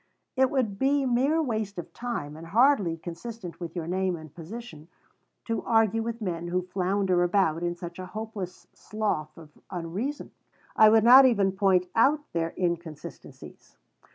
"It 0.35 0.49
would 0.49 0.79
be 0.79 1.05
mere 1.05 1.43
waste 1.43 1.77
of 1.77 1.93
time 1.93 2.35
and 2.35 2.47
hardly 2.47 2.97
consistent 2.97 3.59
with 3.59 3.75
your 3.75 3.85
name 3.85 4.15
and 4.15 4.33
position 4.33 4.87
to 5.45 5.61
argue 5.61 6.01
with 6.01 6.23
men 6.23 6.47
who 6.47 6.63
flounder 6.63 7.21
about 7.21 7.61
in 7.61 7.75
such 7.75 7.99
a 7.99 8.07
hopeless 8.07 8.65
slough 8.73 9.37
of 9.37 9.51
unreason. 9.69 10.31
I 10.75 10.89
would 10.89 11.03
not 11.03 11.25
even 11.27 11.51
point 11.51 11.85
out 11.93 12.21
their 12.33 12.49
inconsistencies. 12.57 13.77